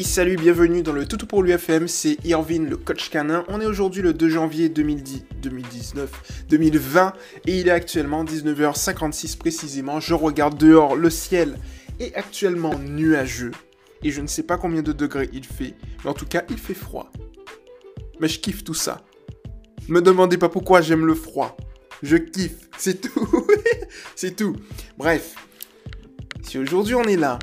[0.00, 3.44] Salut, bienvenue dans le Toutou pour l'UFM, c'est Irvine, le coach canin.
[3.48, 7.12] On est aujourd'hui le 2 janvier 2010, 2019, 2020
[7.46, 10.00] et il est actuellement 19h56 précisément.
[10.00, 11.58] Je regarde dehors, le ciel
[12.00, 13.52] est actuellement nuageux
[14.02, 16.58] et je ne sais pas combien de degrés il fait, mais en tout cas il
[16.58, 17.12] fait froid.
[18.18, 19.02] Mais je kiffe tout ça.
[19.88, 21.56] Me demandez pas pourquoi j'aime le froid.
[22.02, 23.46] Je kiffe, c'est tout.
[24.16, 24.56] c'est tout.
[24.96, 25.34] Bref,
[26.42, 27.38] si aujourd'hui on est là,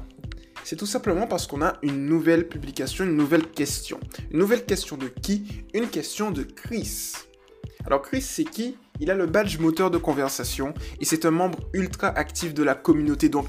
[0.70, 4.00] c'est tout simplement parce qu'on a une nouvelle publication, une nouvelle question.
[4.30, 5.66] Une nouvelle question de qui?
[5.74, 7.14] Une question de Chris.
[7.88, 8.78] Alors Chris, c'est qui?
[9.00, 12.76] Il a le badge moteur de conversation et c'est un membre ultra actif de la
[12.76, 13.30] communauté.
[13.30, 13.48] Donc,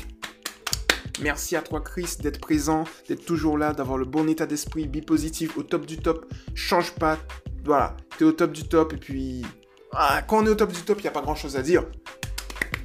[1.21, 5.03] merci à toi Chris d'être présent, d'être toujours là, d'avoir le bon état d'esprit, bi
[5.03, 6.25] positif, au top du top.
[6.55, 7.19] Change pas.
[7.67, 9.43] Voilà, t'es au top du top et puis...
[9.93, 11.85] Ah, quand on est au top du top, il n'y a pas grand-chose à dire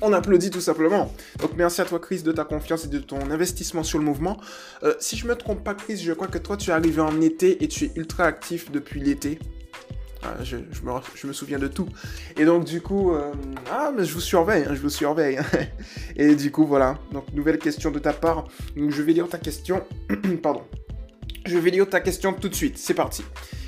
[0.02, 1.12] on applaudit tout simplement.
[1.40, 4.38] Donc merci à toi Chris de ta confiance et de ton investissement sur le mouvement.
[4.84, 7.22] Euh, si je me trompe pas Chris, je crois que toi tu es arrivé en
[7.22, 9.40] été et tu es ultra actif depuis l'été.
[10.24, 11.88] Ah, je, me, souviens de tout.
[12.36, 13.32] Et donc du coup, euh,
[13.72, 15.40] ah mais je vous surveille, hein, je vous surveille.
[16.16, 18.46] et du coup voilà, donc nouvelle question de ta part.
[18.76, 19.84] Je vais lire ta question.
[20.42, 20.64] Pardon.
[21.46, 22.78] Je vais lire ta question tout de suite.
[22.80, 23.24] C'est parti.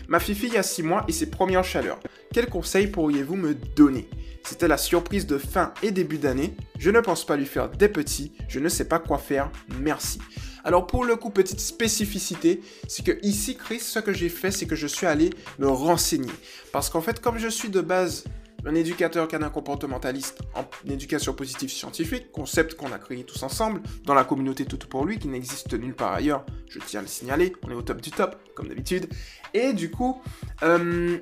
[0.08, 2.00] Ma fille a 6 mois et ses premières chaleurs.
[2.34, 4.10] Quels conseils pourriez-vous me donner?
[4.44, 6.56] C'était la surprise de fin et début d'année.
[6.80, 8.32] Je ne pense pas lui faire des petits.
[8.48, 9.52] Je ne sais pas quoi faire.
[9.82, 10.20] Merci.
[10.64, 14.66] Alors pour le coup, petite spécificité, c'est que ici, Chris, ce que j'ai fait, c'est
[14.66, 16.32] que je suis allé me renseigner.
[16.72, 18.24] Parce qu'en fait, comme je suis de base
[18.68, 24.14] un éducateur canin comportementaliste en éducation positive scientifique, concept qu'on a créé tous ensemble dans
[24.14, 27.54] la communauté Tout pour lui, qui n'existe nulle part ailleurs, je tiens à le signaler,
[27.64, 29.08] on est au top du top, comme d'habitude.
[29.54, 30.22] Et du coup,
[30.64, 31.18] euh,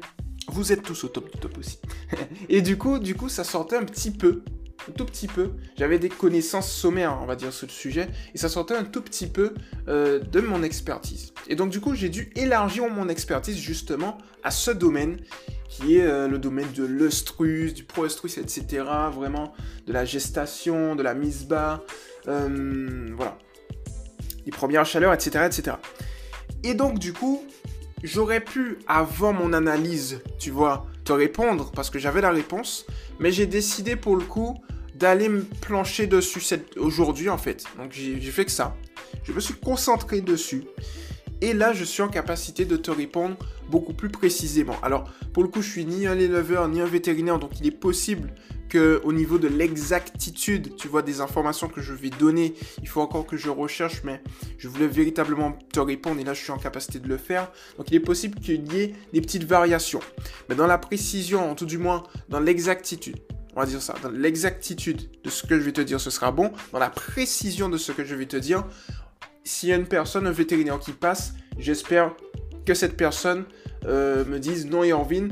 [0.48, 1.80] vous êtes tous au top du top aussi.
[2.50, 4.44] et du coup, du coup, ça sortait un petit peu,
[4.92, 5.52] tout petit peu.
[5.78, 9.02] J'avais des connaissances sommaires, on va dire, sur le sujet, et ça sortait un tout
[9.02, 9.54] petit peu
[9.88, 11.34] euh, de mon expertise.
[11.48, 15.18] Et donc, du coup, j'ai dû élargir mon expertise justement à ce domaine
[15.70, 18.84] qui est euh, le domaine de l'œstrus, du pro-œstrus, etc.
[19.14, 19.54] Vraiment,
[19.88, 21.84] de la gestation, de la mise bas,
[22.28, 23.38] euh, voilà.
[24.46, 25.78] Les premières chaleurs, etc., etc.
[26.64, 27.44] Et donc, du coup,
[28.04, 32.86] j'aurais pu, avant mon analyse, tu vois, te répondre parce que j'avais la réponse,
[33.20, 34.58] mais j'ai décidé pour le coup
[34.96, 36.42] d'aller me plancher dessus
[36.78, 37.66] aujourd'hui en fait.
[37.78, 38.76] Donc j'ai fait que ça.
[39.24, 40.64] Je me suis concentré dessus.
[41.42, 43.36] Et là, je suis en capacité de te répondre
[43.70, 44.76] beaucoup plus précisément.
[44.82, 47.72] Alors, pour le coup, je suis ni un éleveur ni un vétérinaire, donc il est
[47.72, 48.34] possible
[48.70, 53.02] que au niveau de l'exactitude, tu vois, des informations que je vais donner, il faut
[53.02, 54.22] encore que je recherche, mais
[54.58, 57.52] je voulais véritablement te répondre et là, je suis en capacité de le faire.
[57.78, 60.02] Donc, il est possible qu'il y ait des petites variations.
[60.50, 63.18] Mais dans la précision, en tout du moins, dans l'exactitude,
[63.56, 66.32] on va dire ça, dans l'exactitude de ce que je vais te dire, ce sera
[66.32, 66.52] bon.
[66.72, 68.66] Dans la précision de ce que je vais te dire,
[69.44, 72.14] s'il y a une personne, un vétérinaire qui passe, j'espère
[72.66, 73.46] que cette personne
[73.86, 75.32] euh, me dise non, Irvine,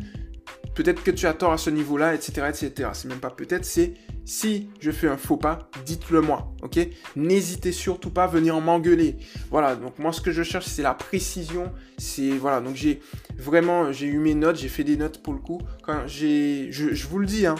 [0.75, 2.89] peut-être que tu as tort à ce niveau-là, etc., etc.
[2.93, 3.93] C'est même pas peut-être, c'est
[4.25, 6.79] si je fais un faux pas, dites-le moi, ok?
[7.17, 9.17] N'hésitez surtout pas à venir m'engueuler.
[9.49, 13.01] Voilà, donc moi ce que je cherche c'est la précision, c'est voilà, donc j'ai
[13.37, 15.59] vraiment j'ai eu mes notes, j'ai fait des notes pour le coup.
[15.83, 17.55] Quand j'ai, je, je vous le dis, hein,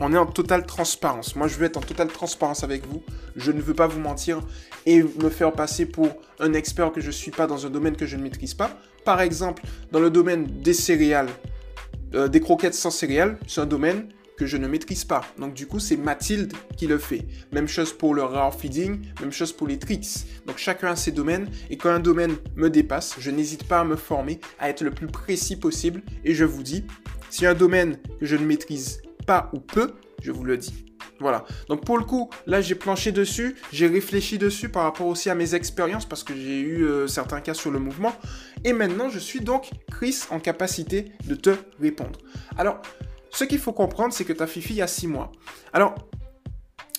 [0.00, 1.36] on est en totale transparence.
[1.36, 3.02] Moi, je veux être en totale transparence avec vous.
[3.36, 4.40] Je ne veux pas vous mentir
[4.86, 6.08] et me faire passer pour
[6.40, 8.70] un expert que je ne suis pas dans un domaine que je ne maîtrise pas.
[9.04, 11.28] Par exemple, dans le domaine des céréales,
[12.14, 15.22] euh, des croquettes sans céréales, c'est un domaine que je ne maîtrise pas.
[15.38, 17.26] Donc du coup, c'est Mathilde qui le fait.
[17.52, 20.26] Même chose pour le rare feeding, même chose pour les tricks.
[20.46, 23.84] Donc chacun a ses domaines et quand un domaine me dépasse, je n'hésite pas à
[23.84, 26.84] me former, à être le plus précis possible et je vous dis,
[27.30, 29.00] si un domaine que je ne maîtrise
[29.52, 30.86] ou peu, je vous le dis.
[31.20, 31.44] Voilà.
[31.68, 35.34] Donc pour le coup, là j'ai planché dessus, j'ai réfléchi dessus par rapport aussi à
[35.34, 38.12] mes expériences parce que j'ai eu euh, certains cas sur le mouvement.
[38.64, 41.50] Et maintenant je suis donc Chris en capacité de te
[41.80, 42.18] répondre.
[42.58, 42.82] Alors,
[43.30, 45.32] ce qu'il faut comprendre, c'est que ta fifi a 6 mois.
[45.72, 45.94] Alors,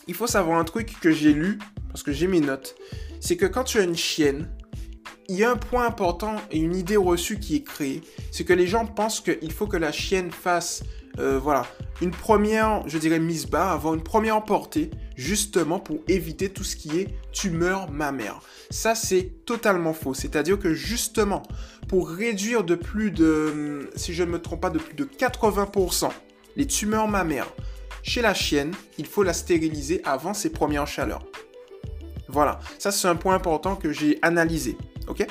[0.07, 2.75] il faut savoir un truc que j'ai lu, parce que j'ai mes notes,
[3.19, 4.50] c'est que quand tu as une chienne,
[5.29, 8.01] il y a un point important et une idée reçue qui est créée,
[8.31, 10.83] c'est que les gens pensent qu'il faut que la chienne fasse
[11.19, 11.65] euh, voilà,
[12.01, 16.75] une première, je dirais, mise bas, avoir une première portée, justement pour éviter tout ce
[16.75, 18.39] qui est tumeur mammaire.
[18.71, 20.13] Ça, c'est totalement faux.
[20.13, 21.44] C'est-à-dire que justement,
[21.88, 26.10] pour réduire de plus de, si je ne me trompe pas, de plus de 80%
[26.56, 27.51] les tumeurs mammaires
[28.04, 31.24] chez la chienne, il faut la stériliser avant ses premières chaleurs.
[32.27, 34.77] Voilà, ça c'est un point important que j'ai analysé.
[35.07, 35.25] Ok?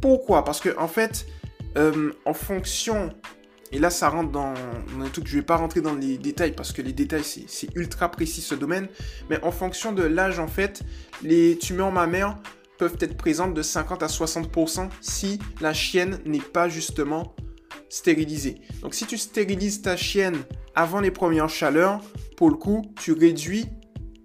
[0.00, 0.44] Pourquoi?
[0.44, 1.26] Parce que en fait,
[1.78, 3.10] euh, en fonction
[3.74, 6.52] et là, ça rentre dans, un truc, je ne vais pas rentrer dans les détails
[6.52, 8.86] parce que les détails, c'est ultra précis ce domaine.
[9.28, 10.84] Mais en fonction de l'âge, en fait,
[11.24, 12.38] les tumeurs mammaires
[12.78, 17.34] peuvent être présentes de 50 à 60% si la chienne n'est pas justement
[17.88, 18.60] stérilisée.
[18.80, 20.36] Donc si tu stérilises ta chienne
[20.76, 22.00] avant les premières chaleurs,
[22.36, 23.66] pour le coup, tu réduis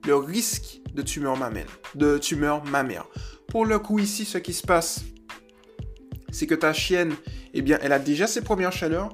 [0.06, 1.80] le risque de tumeur mammaire.
[1.96, 3.08] De tumeur mammaire.
[3.48, 5.02] Pour le coup ici, ce qui se passe,
[6.32, 7.16] c'est que ta chienne,
[7.56, 9.10] eh bien, elle a déjà ses premières chaleurs.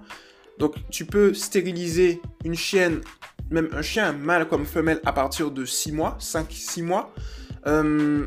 [0.59, 3.01] Donc tu peux stériliser une chienne,
[3.51, 7.13] même un chien mâle comme femelle à partir de 6 mois, 5-6 mois.
[7.67, 8.25] Euh,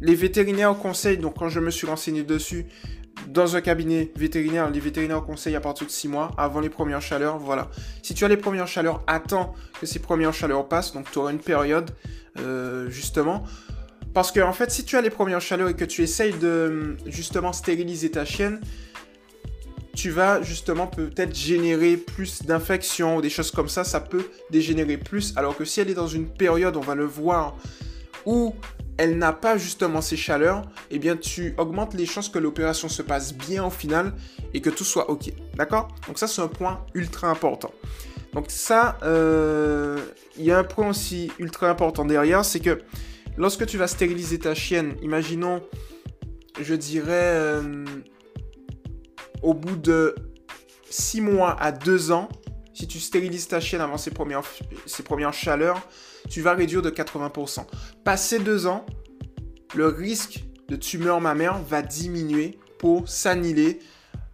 [0.00, 2.66] les vétérinaires conseillent, donc quand je me suis renseigné dessus,
[3.26, 7.02] dans un cabinet vétérinaire, les vétérinaires conseillent à partir de 6 mois, avant les premières
[7.02, 7.68] chaleurs, voilà.
[8.02, 11.32] Si tu as les premières chaleurs, attends que ces premières chaleurs passent, donc tu auras
[11.32, 11.90] une période,
[12.38, 13.44] euh, justement.
[14.14, 16.96] Parce que, en fait, si tu as les premières chaleurs et que tu essayes de,
[17.06, 18.60] justement, stériliser ta chienne,
[19.98, 24.96] tu vas justement peut-être générer plus d'infections ou des choses comme ça, ça peut dégénérer
[24.96, 25.32] plus.
[25.36, 27.56] Alors que si elle est dans une période, on va le voir,
[28.24, 28.54] où
[28.96, 30.62] elle n'a pas justement ces chaleurs,
[30.92, 34.12] eh bien tu augmentes les chances que l'opération se passe bien au final
[34.54, 35.32] et que tout soit ok.
[35.56, 35.88] D'accord?
[36.06, 37.72] Donc ça c'est un point ultra important.
[38.34, 39.98] Donc ça, euh,
[40.36, 42.82] il y a un point aussi ultra important derrière, c'est que
[43.36, 45.60] lorsque tu vas stériliser ta chienne, imaginons,
[46.60, 47.84] je dirais, euh,
[49.42, 50.14] au bout de
[50.90, 52.28] 6 mois à 2 ans,
[52.78, 55.80] si tu stérilises ta chienne avant ses premières, chaleurs,
[56.30, 57.64] tu vas réduire de 80%.
[58.04, 58.86] Passé deux ans,
[59.74, 63.80] le risque de tumeur mammaire va diminuer pour s'annihiler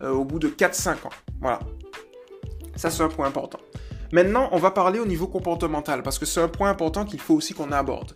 [0.03, 1.11] euh, au bout de 4-5 ans.
[1.41, 1.61] Voilà.
[2.77, 3.61] Ça, c'est un point important.
[4.13, 7.35] Maintenant, on va parler au niveau comportemental, parce que c'est un point important qu'il faut
[7.35, 8.15] aussi qu'on aborde.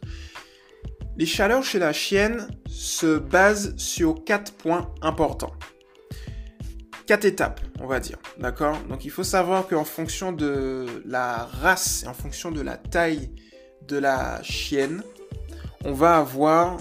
[1.17, 5.55] Les chaleurs chez la chienne se basent sur quatre points importants.
[7.09, 8.19] Quatre étapes, on va dire.
[8.39, 8.79] D'accord?
[8.91, 13.31] Donc il faut savoir qu'en fonction de la race et en fonction de la taille
[13.87, 15.03] de la chienne,
[15.87, 16.77] on va avoir,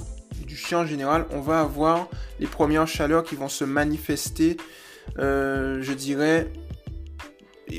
[0.46, 2.10] du chien en général, on va avoir
[2.42, 4.58] les premières chaleurs qui vont se manifester,
[5.18, 6.52] euh, je dirais,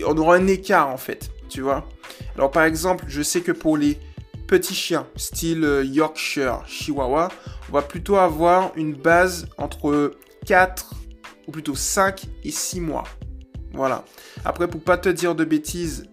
[0.06, 1.87] on aura un écart en fait, tu vois?
[2.35, 3.99] Alors par exemple, je sais que pour les
[4.47, 7.29] petits chiens, style euh, Yorkshire, Chihuahua,
[7.69, 10.12] on va plutôt avoir une base entre
[10.47, 10.95] 4
[11.49, 13.05] ou plutôt 5 et 6 mois.
[13.73, 14.05] Voilà.
[14.45, 16.09] Après, pour pas te dire de bêtises,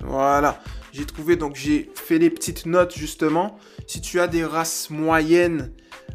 [0.00, 0.60] voilà.
[0.92, 3.56] J'ai trouvé, donc j'ai fait les petites notes justement.
[3.86, 5.72] Si tu as des races moyennes,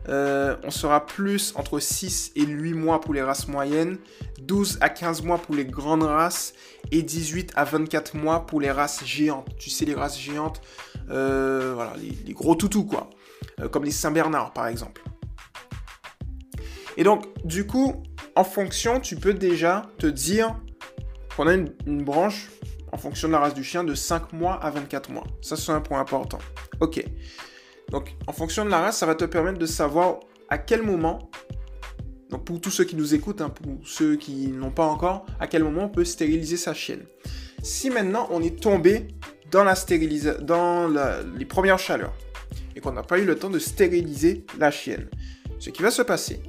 [0.10, 3.98] euh, on sera plus entre 6 et 8 mois pour les races moyennes,
[4.42, 6.54] 12 à 15 mois pour les grandes races
[6.92, 9.48] et 18 à 24 mois pour les races géantes.
[9.58, 10.62] Tu sais, les races géantes,
[11.10, 13.10] euh, voilà, les, gros toutous quoi,
[13.60, 15.02] euh, comme les Saint-Bernard par exemple.
[16.98, 18.04] Et donc, du coup,
[18.38, 20.56] en fonction, tu peux déjà te dire
[21.36, 22.50] qu'on a une branche
[22.92, 25.24] en fonction de la race du chien de 5 mois à 24 mois.
[25.42, 26.38] Ça, c'est un point important.
[26.80, 27.04] Ok.
[27.90, 30.20] Donc, en fonction de la race, ça va te permettre de savoir
[30.50, 31.32] à quel moment,
[32.30, 35.48] donc pour tous ceux qui nous écoutent, hein, pour ceux qui n'ont pas encore, à
[35.48, 37.06] quel moment on peut stériliser sa chienne.
[37.64, 39.08] Si maintenant on est tombé
[39.50, 40.88] dans la stérilisation, dans
[41.36, 42.14] les premières chaleurs,
[42.76, 45.10] et qu'on n'a pas eu le temps de stériliser la chienne,
[45.58, 46.40] ce qui va se passer,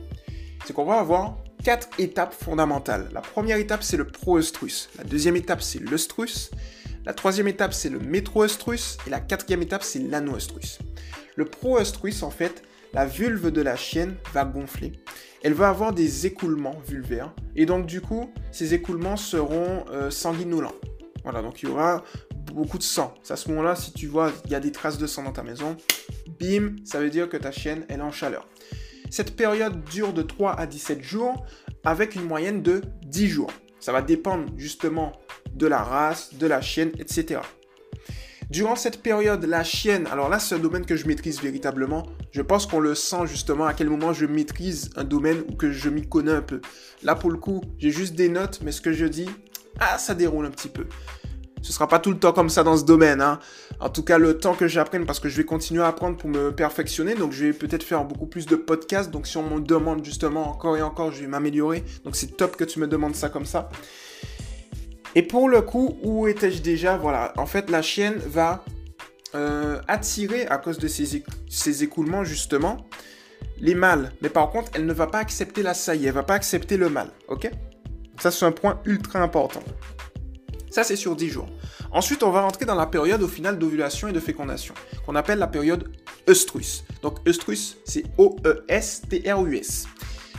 [0.67, 1.39] c'est qu'on va avoir
[1.69, 3.11] quatre étapes fondamentales.
[3.13, 4.89] La première étape, c'est le pro-œstrus.
[4.97, 6.51] La deuxième étape, c'est l'œstrus.
[7.05, 8.97] La troisième étape, c'est le métro-œstrus.
[9.07, 10.79] Et la quatrième étape, c'est l'ano-œstrus.
[11.37, 12.63] Le pro-œstrus, en fait,
[12.95, 14.93] la vulve de la chienne va gonfler.
[15.43, 17.35] Elle va avoir des écoulements vulvaires.
[17.55, 20.77] Et donc, du coup, ces écoulements seront euh, sanguinolents.
[21.23, 22.03] Voilà, donc il y aura
[22.51, 23.13] beaucoup de sang.
[23.23, 25.33] C'est à ce moment-là, si tu vois, il y a des traces de sang dans
[25.33, 25.77] ta maison,
[26.41, 28.49] bim, ça veut dire que ta chienne, elle est en chaleur.
[29.11, 31.47] Cette période dure de 3 à 17 jours
[31.85, 33.51] avec une moyenne de 10 jours.
[33.81, 35.13] Ça va dépendre justement
[35.53, 37.41] de la race, de la chienne, etc.
[38.51, 42.41] Durant cette période, la chienne, alors là c'est un domaine que je maîtrise véritablement, je
[42.41, 45.91] pense qu'on le sent justement à quel moment je maîtrise un domaine ou que je
[45.91, 46.63] m'y connais un peu.
[47.03, 49.29] Là pour le coup, j'ai juste des notes, mais ce que je dis,
[49.81, 50.87] ah ça déroule un petit peu.
[51.63, 53.21] Ce sera pas tout le temps comme ça dans ce domaine.
[53.21, 53.41] Hein.
[53.81, 56.31] En tout cas, le temps que j'apprenne, parce que je vais continuer à apprendre pour
[56.31, 57.15] me perfectionner.
[57.15, 59.11] Donc, je vais peut-être faire beaucoup plus de podcasts.
[59.11, 61.85] Donc, si on me demande justement encore et encore, je vais m'améliorer.
[62.05, 63.71] Donc, c'est top que tu me demandes ça comme ça.
[65.15, 66.97] Et pour le coup, où étais-je déjà?
[66.97, 68.65] Voilà, en fait, la chienne va
[69.35, 72.87] euh, attirer, à cause de ces, écoulements, justement,
[73.59, 74.13] les mâles.
[74.23, 76.07] Mais par contre, elle ne va pas accepter la saillie.
[76.07, 77.11] Elle va pas accepter le mâle.
[77.29, 77.51] Ok?
[78.21, 79.63] Ça, c'est un point ultra important.
[80.71, 81.49] Ça, c'est sur 10 jours.
[81.93, 84.75] Ensuite, on va rentrer dans la période au final d'ovulation et de fécondation,
[85.07, 85.91] qu'on appelle la période
[86.29, 86.85] œstrus.
[87.03, 89.87] Donc, œstrus, c'est O-E-S-T-R-U-S.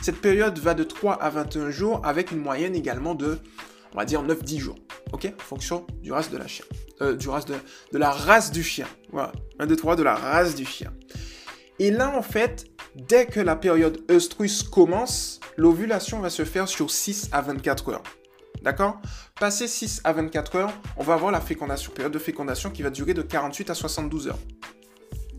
[0.02, 3.38] Cette période va de 3 à 21 jours avec une moyenne également de,
[3.92, 4.78] on va dire, 9-10 jours.
[5.12, 5.26] Ok?
[5.26, 6.64] En fonction du race de la chien.
[7.02, 7.54] Euh, du race de,
[7.92, 8.86] de la race du chien.
[9.10, 9.32] Voilà.
[9.58, 10.92] 1, 2, 3 de la race du chien.
[11.78, 16.90] Et là, en fait, dès que la période œstrus commence, l'ovulation va se faire sur
[16.90, 18.02] 6 à 24 heures.
[18.62, 19.00] D'accord?
[19.38, 22.90] Passé 6 à 24 heures, on va avoir la fécondation, période de fécondation qui va
[22.90, 24.38] durer de 48 à 72 heures.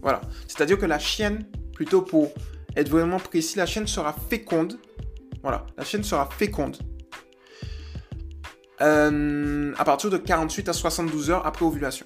[0.01, 0.21] Voilà.
[0.47, 2.31] C'est-à-dire que la chienne, plutôt pour
[2.75, 4.79] être vraiment précis, la chienne sera féconde.
[5.43, 6.77] Voilà, la chienne sera féconde.
[8.81, 12.05] Euh, à partir de 48 à 72 heures après ovulation.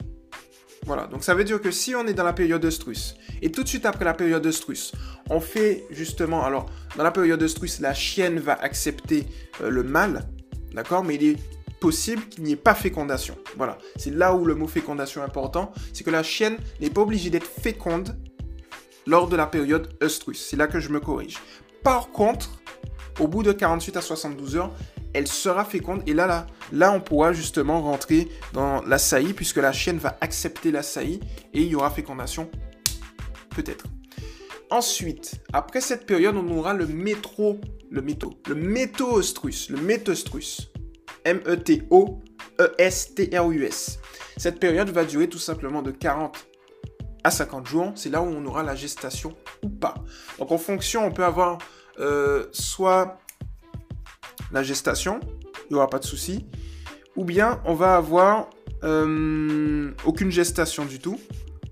[0.86, 3.64] Voilà, donc ça veut dire que si on est dans la période œstrus, et tout
[3.64, 4.92] de suite après la période œstrus,
[5.30, 9.26] on fait justement, alors dans la période œstrus, la chienne va accepter
[9.62, 10.28] euh, le mâle,
[10.76, 11.38] d'accord, mais il est
[11.80, 13.38] possible qu'il n'y ait pas fécondation.
[13.58, 17.02] Voilà, c'est là où le mot fécondation est important, c'est que la chienne n'est pas
[17.02, 18.16] obligée d'être féconde
[19.08, 20.40] lors de la période œstrus.
[20.40, 21.38] C'est là que je me corrige.
[21.84, 22.60] Par contre,
[23.20, 24.72] au bout de 48 à 72 heures,
[25.14, 29.58] elle sera féconde et là, là, là, on pourra justement rentrer dans la saillie puisque
[29.58, 31.22] la chienne va accepter la saillie
[31.54, 32.50] et il y aura fécondation,
[33.52, 33.86] peut-être.
[34.72, 40.72] Ensuite, après cette période, on aura le métro, le métaux, le métoestrus, le métoestrus.
[41.24, 42.20] M-E-T-O-E-S-T-R-U-S.
[44.38, 46.48] Cette période va durer tout simplement de 40
[47.24, 47.92] à 50 jours.
[47.96, 49.96] C'est là où on aura la gestation ou pas.
[50.38, 51.58] Donc en fonction, on peut avoir
[52.00, 53.20] euh, soit
[54.52, 55.20] la gestation,
[55.70, 56.46] il n'y aura pas de souci.
[57.16, 58.50] Ou bien on va avoir
[58.84, 61.20] euh, aucune gestation du tout.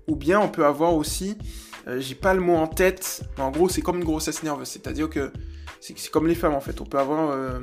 [0.08, 1.38] Ou bien on peut avoir aussi,
[1.86, 4.68] euh, j'ai pas le mot en tête, mais en gros c'est comme une grossesse nerveuse.
[4.68, 5.32] C'est-à-dire que
[5.80, 6.80] c'est comme les femmes en fait.
[6.80, 7.60] On peut avoir euh,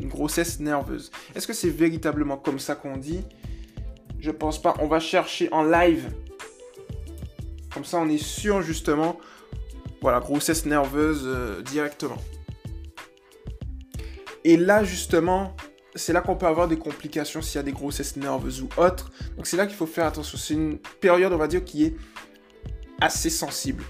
[0.00, 1.10] une grossesse nerveuse.
[1.34, 3.22] Est-ce que c'est véritablement comme ça qu'on dit?
[4.18, 4.74] Je pense pas.
[4.80, 6.10] On va chercher en live.
[7.72, 9.18] Comme ça on est sûr justement.
[10.00, 11.28] Voilà, grossesse nerveuse
[11.64, 12.18] directement.
[14.46, 15.56] Et là, justement,
[15.96, 19.10] c'est là qu'on peut avoir des complications s'il y a des grossesses nerveuses ou autres.
[19.36, 20.38] Donc c'est là qu'il faut faire attention.
[20.38, 21.96] C'est une période, on va dire, qui est
[23.00, 23.84] assez sensible.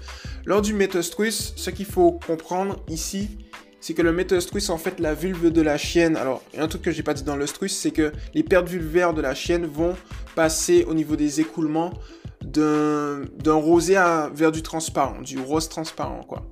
[0.45, 3.37] Lors du métostrus, ce qu'il faut comprendre ici,
[3.79, 6.91] c'est que le métostrus, en fait, la vulve de la chienne, alors, un truc que
[6.91, 9.95] j'ai pas dit dans l'ostrus, c'est que les pertes vulvaires de la chienne vont
[10.35, 11.93] passer au niveau des écoulements
[12.43, 16.49] d'un rosé à, vers du transparent, du rose transparent, quoi.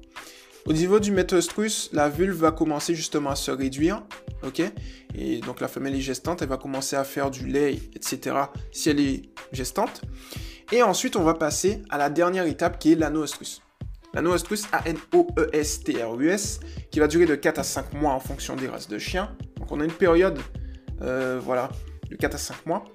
[0.65, 4.01] Au niveau du métostrus, la vulve va commencer justement à se réduire,
[4.43, 4.63] ok?
[5.13, 8.35] Et donc la femelle est gestante, elle va commencer à faire du lait, etc.
[8.71, 10.01] si elle est gestante.
[10.71, 13.61] Et ensuite, on va passer à la dernière étape qui est l'anoestrus.
[14.13, 18.97] L'anoestrus, A-N-O-E-S-T-R-U-S, qui va durer de 4 à 5 mois en fonction des races de
[18.97, 19.35] chiens.
[19.57, 20.39] Donc on a une période,
[21.01, 21.69] euh, voilà,
[22.09, 22.85] de 4 à 5 mois.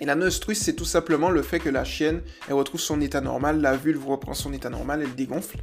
[0.00, 3.60] Et l'anoestrus, c'est tout simplement le fait que la chienne, elle retrouve son état normal,
[3.60, 5.58] la vulve reprend son état normal, elle dégonfle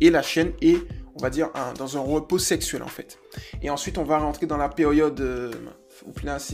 [0.00, 0.78] et la chaîne est,
[1.16, 3.18] on va dire, dans un repos sexuel en fait.
[3.62, 5.50] Et ensuite, on va rentrer dans la période euh,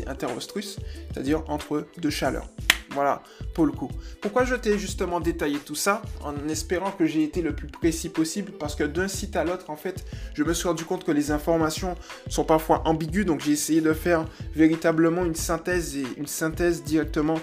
[0.06, 0.78] interostrus,
[1.12, 2.48] c'est-à-dire entre deux chaleurs.
[2.94, 3.22] Voilà,
[3.54, 3.90] pour le coup.
[4.20, 8.08] Pourquoi je t'ai justement détaillé tout ça En espérant que j'ai été le plus précis
[8.08, 11.12] possible, parce que d'un site à l'autre, en fait, je me suis rendu compte que
[11.12, 11.96] les informations
[12.28, 14.24] sont parfois ambiguës, donc j'ai essayé de faire
[14.54, 17.38] véritablement une synthèse et une synthèse directement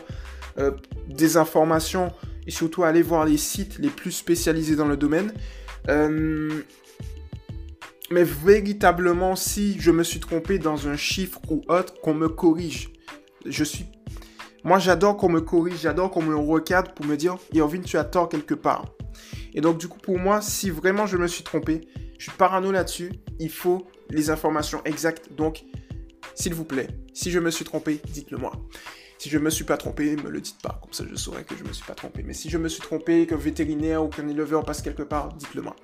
[0.58, 0.72] euh,
[1.08, 2.12] des informations
[2.48, 5.34] et surtout aller voir les sites les plus spécialisés dans le domaine.
[5.90, 6.64] Euh,
[8.12, 12.90] mais véritablement, si je me suis trompé dans un chiffre ou autre, qu'on me corrige.
[13.46, 13.86] Je suis.
[14.64, 18.04] Moi, j'adore qu'on me corrige, j'adore qu'on me recadre pour me dire, Irvine, tu as
[18.04, 18.86] tort quelque part.
[19.54, 21.88] Et donc, du coup, pour moi, si vraiment je me suis trompé,
[22.18, 25.34] je suis parano là-dessus, il faut les informations exactes.
[25.36, 25.64] Donc,
[26.36, 28.52] s'il vous plaît, si je me suis trompé, dites-le moi.
[29.18, 31.56] Si je me suis pas trompé, me le dites pas, comme ça je saurais que
[31.56, 32.24] je me suis pas trompé.
[32.24, 35.62] Mais si je me suis trompé, qu'un vétérinaire ou qu'un éleveur passe quelque part, dites-le
[35.62, 35.76] moi.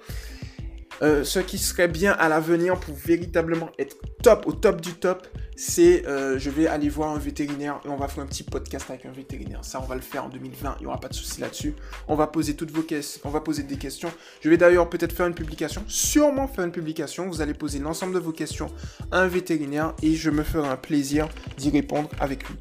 [1.02, 5.28] Euh, ce qui serait bien à l'avenir pour véritablement être top, au top du top,
[5.56, 8.86] c'est euh, je vais aller voir un vétérinaire et on va faire un petit podcast
[8.90, 9.60] avec un vétérinaire.
[9.64, 11.74] Ça, on va le faire en 2020, il n'y aura pas de souci là-dessus.
[12.08, 14.12] On va poser toutes vos questions, on va poser des questions.
[14.42, 17.28] Je vais d'ailleurs peut-être faire une publication, sûrement faire une publication.
[17.28, 18.72] Vous allez poser l'ensemble de vos questions
[19.12, 21.28] à un vétérinaire et je me ferai un plaisir
[21.58, 22.56] d'y répondre avec lui.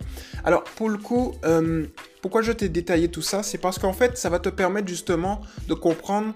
[0.44, 1.86] Alors, pour le coup, euh,
[2.22, 3.42] pourquoi je t'ai détaillé tout ça?
[3.42, 6.34] C'est parce qu'en fait, ça va te permettre justement de comprendre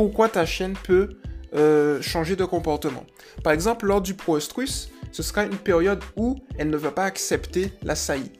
[0.00, 1.10] pourquoi ta chaîne peut
[1.52, 3.04] euh, changer de comportement.
[3.44, 7.70] Par exemple, lors du proestrus, ce sera une période où elle ne va pas accepter
[7.82, 8.32] la saillie.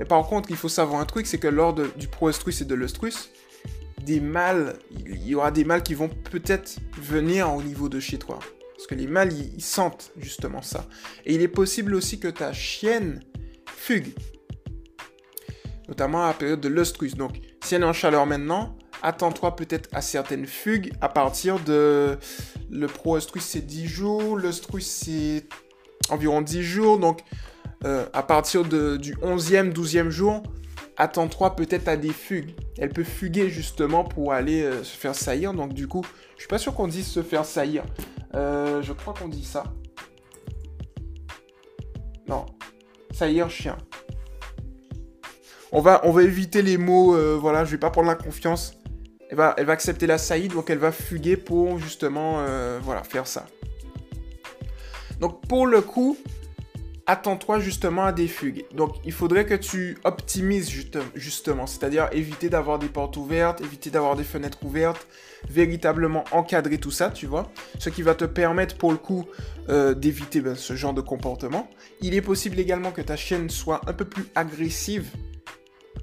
[0.00, 2.74] Mais par contre, il faut savoir un truc, c'est que lors du proestrus et de
[2.74, 3.30] l'œstrus,
[4.02, 8.18] des mâles, il y aura des mâles qui vont peut-être venir au niveau de chez
[8.18, 8.40] toi.
[8.74, 10.88] Parce que les mâles, ils, sentent justement ça.
[11.24, 13.22] Et il est possible aussi que ta chienne
[13.68, 14.12] fugue.
[15.86, 17.14] Notamment à la période de l'œstrus.
[17.14, 22.18] Donc, si elle est en chaleur maintenant, attends-toi peut-être à certaines fugues à partir de...
[22.70, 25.44] Le pro-ostrus, c'est 10 jours, l'ostrus, c'est
[26.10, 26.98] environ 10 jours.
[26.98, 27.22] Donc,
[27.84, 30.42] euh, à partir de, du 11e, 12e jour,
[30.96, 32.54] attends-toi peut-être à des fugues.
[32.78, 35.52] Elle peut fuguer justement pour aller euh, se faire saillir.
[35.52, 36.04] Donc du coup,
[36.36, 37.84] je suis pas sûr qu'on dise se faire saillir.
[38.34, 39.64] Euh, je crois qu'on dit ça.
[42.28, 42.46] Non.
[43.12, 43.76] Saillir chien.
[45.72, 48.75] On va, éviter les mots, voilà, je vais pas prendre la confiance.
[49.58, 52.44] Elle va, accepter la saillie, donc elle va fuguer pour justement,
[52.82, 53.46] voilà, faire ça.
[55.20, 56.16] Donc pour le coup,
[57.06, 58.64] attends-toi justement à des fugues.
[58.74, 60.70] Donc il faudrait que tu optimises
[61.14, 65.06] justement, c'est-à-dire éviter d'avoir des portes ouvertes, éviter d'avoir des fenêtres ouvertes,
[65.48, 67.50] véritablement encadrer tout ça, tu vois.
[67.78, 69.26] Ce qui va te permettre pour le coup
[69.68, 71.70] euh, d'éviter ben, ce genre de comportement.
[72.00, 75.06] Il est possible également que ta chienne soit un peu plus agressive.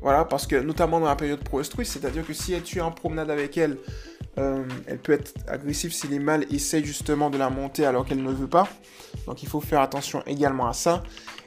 [0.04, 3.32] Voilà, parce que notamment dans la période pro c'est-à-dire que si tu es en promenade
[3.32, 3.78] avec elle,
[4.38, 8.22] euh, elle peut être agressive si les mâles essayent justement de la monter alors qu'elle
[8.22, 8.68] ne veut pas.
[9.28, 11.04] Donc il faut faire attention également à ça.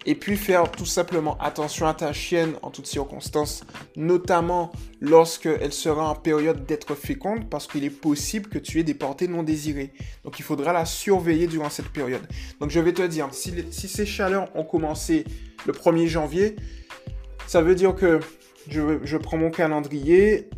[0.07, 6.09] Et puis faire tout simplement attention à ta chienne en toutes circonstances, notamment lorsqu'elle sera
[6.09, 9.93] en période d'être féconde, parce qu'il est possible que tu aies des portées non désirées.
[10.25, 12.23] Donc il faudra la surveiller durant cette période.
[12.61, 15.25] Donc je vais te dire, si, ces chaleurs ont commencé
[15.67, 16.57] le 1er janvier,
[17.47, 18.21] ça veut dire que
[18.69, 20.49] je, prends mon calendrier,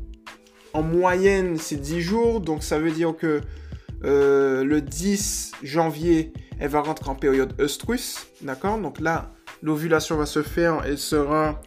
[0.72, 2.40] en moyenne, c'est 10 jours.
[2.40, 3.40] Donc, ça veut dire que
[4.04, 8.28] euh, le 10 janvier, elle va rentrer en période œstrus.
[8.42, 8.78] D'accord?
[8.78, 10.82] Donc là, l'ovulation va se faire.
[10.86, 11.60] Elle sera.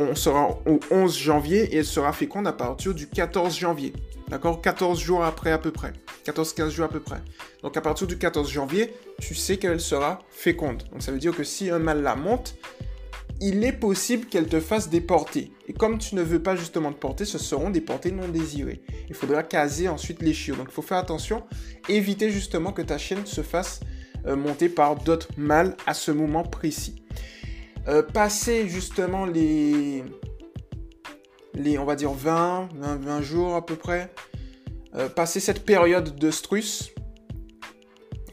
[0.00, 3.92] On sera au 11 janvier et elle sera féconde à partir du 14 janvier.
[4.28, 4.62] D'accord?
[4.62, 5.92] 14 jours après à peu près.
[6.24, 7.20] 14-15 jours à peu près.
[7.62, 10.84] Donc à partir du 14 janvier, tu sais qu'elle sera féconde.
[10.92, 12.54] Donc ça veut dire que si un mâle la monte,
[13.40, 15.52] il est possible qu'elle te fasse des portées.
[15.68, 18.82] Et comme tu ne veux pas justement de portées, ce seront des portées non désirées.
[19.08, 20.56] Il faudra caser ensuite les chiots.
[20.56, 21.44] Donc il faut faire attention,
[21.88, 23.80] éviter justement que ta chienne se fasse
[24.26, 27.04] euh, monter par d'autres mâles à ce moment précis.
[27.86, 30.02] Euh, passer justement les,
[31.54, 34.12] les, on va dire 20, 20, jours à peu près,
[34.94, 36.90] euh, passer cette période de strus,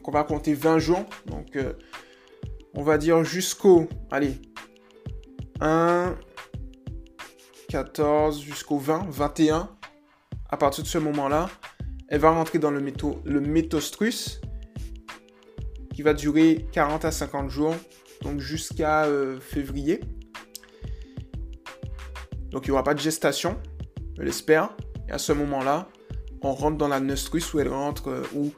[0.04, 1.58] on va compter 20 jours, donc
[2.74, 4.38] on va dire jusqu'au, allez,
[5.60, 6.16] 1,
[7.68, 9.70] 14 jusqu'au 20, 21.
[10.48, 11.48] À partir de ce moment-là,
[12.08, 14.40] elle va rentrer dans le, métaux, le métostrus
[15.94, 17.74] qui va durer 40 à 50 jours,
[18.22, 20.00] donc jusqu'à euh, février.
[22.50, 23.56] Donc il n'y aura pas de gestation,
[24.16, 24.70] je l'espère.
[25.08, 25.88] Et à ce moment-là,
[26.42, 28.52] on rentre dans la nostrus où elle rentre, euh, où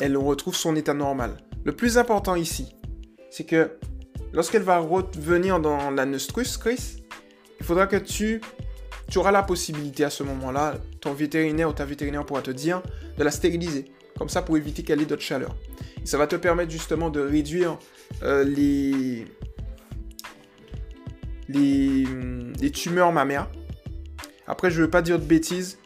[0.00, 1.36] elle retrouve son état normal.
[1.64, 2.74] Le plus important ici,
[3.30, 3.78] c'est que
[4.34, 6.96] lorsqu'elle va revenir dans la nostrus, Chris,
[7.60, 8.40] il faudra que tu,
[9.08, 12.82] tu auras la possibilité à ce moment-là, ton vétérinaire ou ta vétérinaire pourra te dire
[13.16, 13.86] de la stériliser.
[14.18, 15.56] Comme ça, pour éviter qu'elle ait d'autres chaleurs.
[16.02, 17.78] Et ça va te permettre justement de réduire
[18.22, 19.24] euh, les,
[21.48, 22.06] les,
[22.60, 23.48] les tumeurs mammaires.
[24.46, 25.78] Après, je ne veux pas dire de bêtises,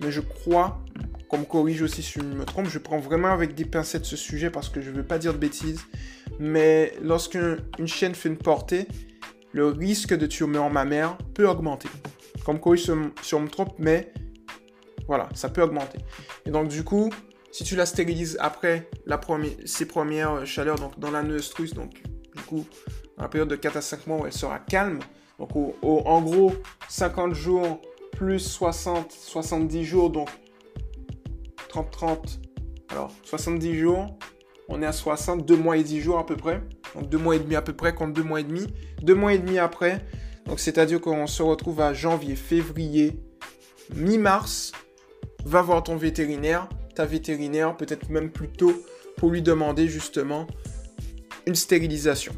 [0.00, 0.83] mais je crois
[1.28, 2.68] qu'on me corrige aussi si je me trompe.
[2.68, 5.32] Je prends vraiment avec des pincettes ce sujet parce que je ne veux pas dire
[5.32, 5.80] de bêtises
[6.38, 8.86] mais lorsqu'une chienne fait une portée,
[9.52, 11.88] le risque de tumeur mammaire peut augmenter.
[12.44, 14.12] Comme quoi, je me trompe, mais
[15.06, 15.98] voilà, ça peut augmenter.
[16.44, 17.10] Et donc, du coup,
[17.52, 22.02] si tu la stérilises après la première, ses premières chaleurs, donc dans la neustrus, donc
[22.34, 22.66] du coup,
[23.16, 24.98] dans la période de 4 à 5 mois où elle sera calme,
[25.38, 25.50] donc
[25.82, 26.52] en gros,
[26.88, 27.80] 50 jours
[28.12, 30.28] plus 60, 70 jours, donc
[31.74, 32.38] 30-30,
[32.90, 34.16] alors 70 jours,
[34.68, 36.62] on est à 60, 2 mois et 10 jours à peu près.
[36.94, 38.66] Donc 2 mois et demi à peu près contre 2 mois et demi.
[39.02, 40.04] 2 mois et demi après.
[40.46, 43.20] Donc c'est-à-dire qu'on se retrouve à janvier, février,
[43.94, 44.72] mi-mars.
[45.44, 48.72] Va voir ton vétérinaire, ta vétérinaire, peut-être même plus tôt,
[49.16, 50.46] pour lui demander justement
[51.46, 52.32] une stérilisation.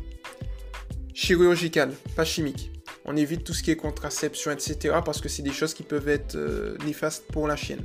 [1.14, 2.72] Chirurgicale, pas chimique.
[3.04, 4.96] On évite tout ce qui est contraception, etc.
[5.04, 7.84] parce que c'est des choses qui peuvent être euh, néfastes pour la chienne.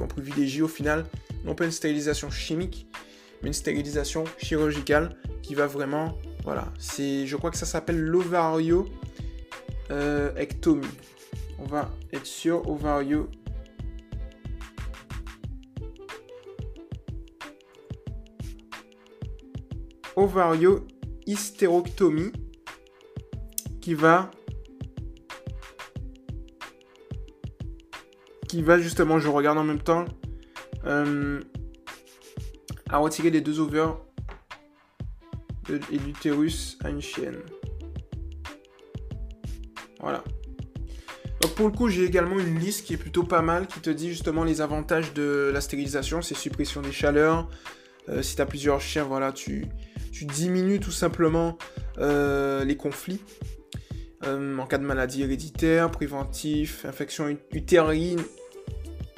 [0.00, 1.06] On privilégie au final
[1.44, 2.86] non pas une stérilisation chimique,
[3.42, 8.86] mais une stérilisation chirurgicale qui va vraiment, voilà, c'est, je crois que ça s'appelle l'ovario
[10.36, 10.86] ectomie.
[11.58, 13.28] On va être sur ovario
[20.16, 20.86] ovario
[21.26, 22.32] hystérectomie
[23.80, 24.30] qui va
[28.62, 30.04] va justement, je regarde en même temps,
[30.86, 31.40] euh,
[32.88, 33.96] à retirer les deux ovaires
[35.70, 37.38] et l'utérus à une chienne.
[40.00, 40.22] Voilà.
[41.40, 43.90] Donc pour le coup, j'ai également une liste qui est plutôt pas mal, qui te
[43.90, 47.48] dit justement les avantages de la stérilisation, c'est suppression des chaleurs.
[48.10, 49.64] Euh, si tu as plusieurs chiens, voilà, tu,
[50.12, 51.56] tu diminues tout simplement
[51.98, 53.20] euh, les conflits.
[54.22, 58.20] en cas de maladie héréditaire, préventif, infection utérine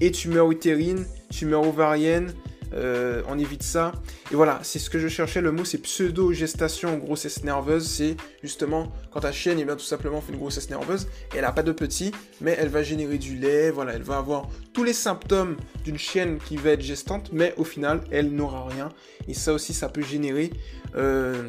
[0.01, 2.33] et tumeur utérine, tumeur ovarienne,
[2.75, 3.93] euh, on évite ça.
[4.31, 5.41] Et voilà, c'est ce que je cherchais.
[5.41, 7.87] Le mot, c'est pseudo-gestation grossesse nerveuse.
[7.87, 11.09] C'est justement quand ta chienne, eh tout simplement fait une grossesse nerveuse.
[11.35, 13.71] Elle n'a pas de petit, mais elle va générer du lait.
[13.71, 17.65] Voilà, elle va avoir tous les symptômes d'une chienne qui va être gestante, mais au
[17.65, 18.91] final, elle n'aura rien.
[19.29, 20.51] Et ça aussi, ça peut générer
[20.97, 21.49] euh,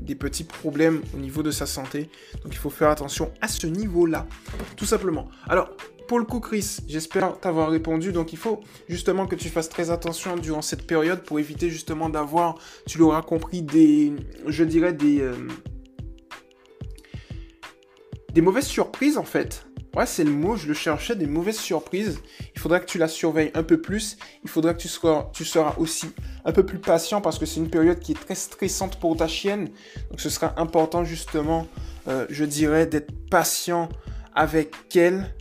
[0.00, 2.10] des petits problèmes au niveau de sa santé.
[2.42, 4.26] Donc il faut faire attention à ce niveau-là,
[4.76, 5.28] tout simplement.
[5.48, 5.70] Alors,
[6.06, 8.12] pour le coup, Chris, j'espère t'avoir répondu.
[8.12, 12.08] Donc, il faut justement que tu fasses très attention durant cette période pour éviter justement
[12.08, 14.12] d'avoir, tu l'auras compris, des,
[14.46, 15.34] je dirais, des, euh,
[18.32, 19.66] des mauvaises surprises en fait.
[19.96, 22.18] Ouais, c'est le mot, je le cherchais, des mauvaises surprises.
[22.54, 24.16] Il faudra que tu la surveilles un peu plus.
[24.42, 24.88] Il faudra que tu
[25.32, 26.08] tu seras aussi
[26.44, 29.28] un peu plus patient parce que c'est une période qui est très stressante pour ta
[29.28, 29.70] chienne.
[30.10, 31.68] Donc ce sera important justement,
[32.08, 33.88] euh, je dirais, d'être patient
[34.34, 35.32] avec elle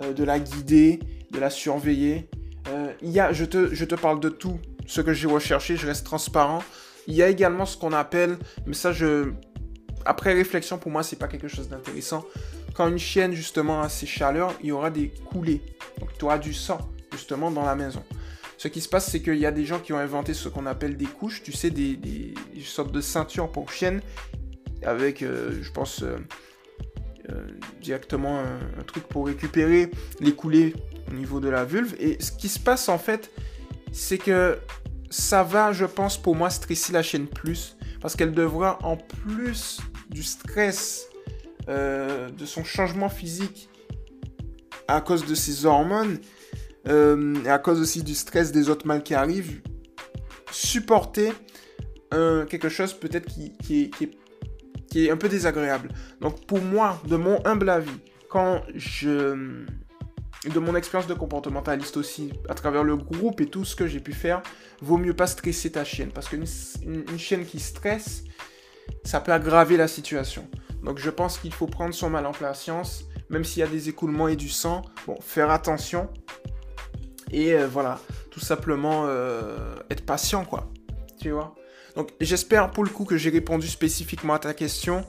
[0.00, 1.00] euh, de la guider,
[1.30, 2.28] de la surveiller.
[2.68, 5.76] Euh, il y a, je te, je te parle de tout ce que j'ai recherché,
[5.76, 6.62] je reste transparent.
[7.06, 9.32] Il y a également ce qu'on appelle, mais ça, je,
[10.04, 12.24] après réflexion, pour moi, c'est pas quelque chose d'intéressant.
[12.74, 15.60] Quand une chienne, justement, a ses chaleurs, il y aura des coulées.
[16.00, 16.78] Donc, tu auras du sang,
[17.12, 18.02] justement, dans la maison.
[18.56, 20.66] Ce qui se passe, c'est qu'il y a des gens qui ont inventé ce qu'on
[20.66, 24.00] appelle des couches, tu sais, des, des, sortes de ceintures pour chiennes,
[24.84, 26.04] avec, euh, je pense,
[27.80, 30.74] directement un, truc pour récupérer les coulées
[31.10, 31.94] au niveau de la vulve.
[31.98, 33.30] Et ce qui se passe en fait,
[33.92, 34.58] c'est que
[35.10, 37.76] ça va, je pense, pour moi, stresser la chaîne plus.
[38.00, 39.80] Parce qu'elle devra, en plus
[40.10, 41.06] du stress
[41.68, 43.68] euh, de son changement physique
[44.88, 46.18] à cause de ses hormones,
[46.88, 49.60] euh, et à cause aussi du stress des autres mal qui arrivent,
[50.50, 51.32] supporter
[52.50, 54.21] quelque chose peut-être qui, qui, qui, est
[54.96, 55.88] un peu désagréable.
[56.20, 59.64] Donc pour moi, de mon humble avis, quand je...
[60.52, 64.00] De mon expérience de comportementaliste aussi, à travers le groupe et tout ce que j'ai
[64.00, 64.42] pu faire,
[64.80, 66.10] vaut mieux pas stresser ta chienne.
[66.10, 66.46] Parce qu'une
[66.84, 68.24] une, chienne qui stresse,
[69.04, 70.48] ça peut aggraver la situation.
[70.82, 73.88] Donc je pense qu'il faut prendre son mal en patience, même s'il y a des
[73.88, 74.82] écoulements et du sang.
[75.06, 76.08] Bon, faire attention.
[77.30, 78.00] Et euh, voilà,
[78.32, 80.68] tout simplement euh, être patient, quoi.
[81.20, 81.54] Tu vois?
[81.96, 85.04] Donc j'espère pour le coup que j'ai répondu spécifiquement à ta question.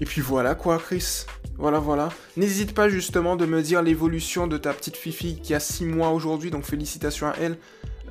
[0.00, 1.26] Et puis voilà quoi, Chris.
[1.58, 2.08] Voilà, voilà.
[2.38, 6.10] N'hésite pas justement de me dire l'évolution de ta petite Fifi qui a 6 mois
[6.10, 7.58] aujourd'hui, donc félicitations à elle.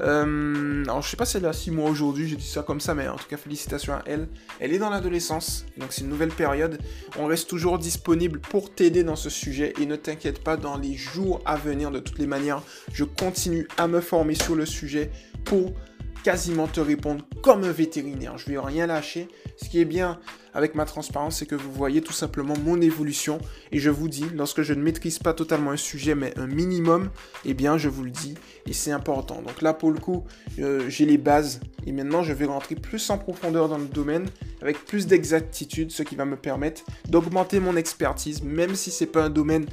[0.01, 2.79] Euh, alors je sais pas si elle a 6 mois aujourd'hui, j'ai dit ça comme
[2.79, 4.27] ça, mais en tout cas félicitations à elle.
[4.59, 6.79] Elle est dans l'adolescence, donc c'est une nouvelle période.
[7.17, 10.93] On reste toujours disponible pour t'aider dans ce sujet et ne t'inquiète pas, dans les
[10.93, 12.61] jours à venir, de toutes les manières,
[12.93, 15.11] je continue à me former sur le sujet
[15.43, 15.73] pour
[16.23, 18.37] quasiment te répondre comme un vétérinaire.
[18.37, 19.27] Je ne vais rien lâcher.
[19.57, 20.19] Ce qui est bien
[20.53, 23.39] avec ma transparence, c'est que vous voyez tout simplement mon évolution.
[23.71, 27.09] Et je vous dis, lorsque je ne maîtrise pas totalement un sujet, mais un minimum,
[27.45, 28.35] eh bien, je vous le dis.
[28.65, 29.41] Et c'est important.
[29.41, 30.25] Donc là, pour le coup,
[30.59, 31.59] euh, j'ai les bases.
[31.85, 34.27] Et maintenant, je vais rentrer plus en profondeur dans le domaine,
[34.61, 39.09] avec plus d'exactitude, ce qui va me permettre d'augmenter mon expertise, même si ce n'est
[39.09, 39.65] pas un domaine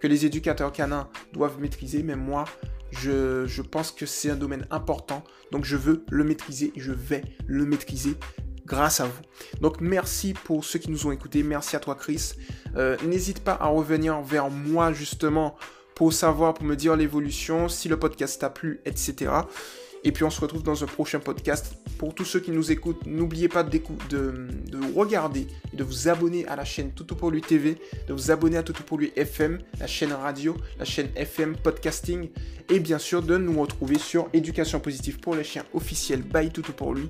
[0.00, 2.02] que les éducateurs canins doivent maîtriser.
[2.02, 2.44] Mais moi,
[2.92, 7.22] je, pense que c'est un domaine important, donc je veux le maîtriser et je vais
[7.46, 8.14] le maîtriser
[8.66, 9.22] grâce à vous.
[9.60, 12.32] Donc merci pour ceux qui nous ont écoutés, merci à toi Chris.
[12.76, 15.56] Euh, n'hésite pas à revenir vers moi justement
[15.94, 19.30] pour savoir, pour me dire l'évolution, si le podcast t'a plu, etc.
[20.04, 21.76] Et puis on se retrouve dans un prochain podcast.
[21.98, 26.46] Pour tous ceux qui nous écoutent, n'oubliez pas de, de, de, regarder de vous abonner
[26.48, 27.76] à la chaîne Toutou pour lui TV,
[28.08, 32.30] de vous abonner à Toutou pour lui FM, la chaîne radio, la chaîne FM podcasting,
[32.68, 36.72] et bien sûr de nous retrouver sur Éducation positive pour les chiens officiel by Toutou
[36.72, 37.08] pour lui.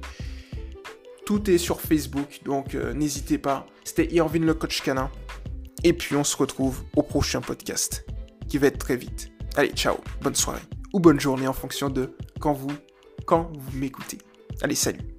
[1.25, 3.67] Tout est sur Facebook, donc euh, n'hésitez pas.
[3.85, 5.11] C'était Irvin le coach canin.
[5.85, 8.05] Et puis on se retrouve au prochain podcast,
[8.49, 9.31] qui va être très vite.
[9.57, 12.73] Allez, ciao, bonne soirée ou bonne journée en fonction de quand vous,
[13.25, 14.19] quand vous m'écoutez.
[14.63, 15.12] Allez, salut